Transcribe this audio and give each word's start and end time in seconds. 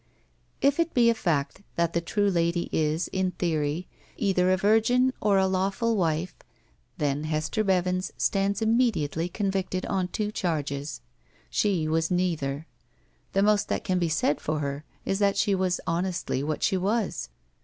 If 0.61 0.79
it 0.79 0.95
be 0.95 1.11
a 1.11 1.13
fact 1.13 1.61
that 1.75 1.93
the 1.93 2.01
true 2.01 2.31
lady 2.31 2.69
is, 2.71 3.07
in 3.09 3.29
theory, 3.33 3.87
either 4.17 4.49
a 4.51 4.57
virgin 4.57 5.13
or 5.21 5.37
a 5.37 5.45
lawful 5.45 5.95
wife, 5.95 6.33
then 6.97 7.25
Hester 7.25 7.63
Bevins 7.63 8.11
stands 8.17 8.63
immediately 8.63 9.29
convicted 9.29 9.85
on 9.85 10.07
two 10.07 10.31
charges. 10.31 11.01
She 11.51 11.87
was 11.87 12.09
neither. 12.09 12.65
The 13.33 13.43
most 13.43 13.67
that 13.67 13.83
can 13.83 13.99
be 13.99 14.09
said 14.09 14.41
for 14.41 14.57
her 14.57 14.83
is 15.05 15.19
that 15.19 15.37
she 15.37 15.53
was 15.53 15.79
honestly 15.85 16.41
what 16.41 16.63
she 16.63 16.77
was. 16.77 17.29